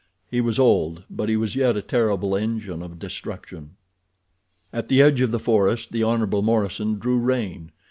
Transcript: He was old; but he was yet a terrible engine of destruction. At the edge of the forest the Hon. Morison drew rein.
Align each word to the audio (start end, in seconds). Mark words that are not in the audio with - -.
He 0.31 0.41
was 0.41 0.57
old; 0.57 1.03
but 1.11 1.29
he 1.29 1.37
was 1.37 1.55
yet 1.55 1.77
a 1.77 1.81
terrible 1.83 2.35
engine 2.35 2.81
of 2.81 2.97
destruction. 2.97 3.75
At 4.73 4.87
the 4.87 4.99
edge 4.99 5.21
of 5.21 5.29
the 5.29 5.37
forest 5.39 5.91
the 5.91 6.03
Hon. 6.03 6.25
Morison 6.43 6.97
drew 6.97 7.19
rein. 7.19 7.71